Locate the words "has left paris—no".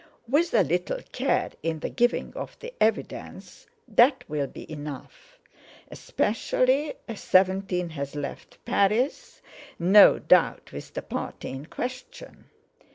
7.91-10.17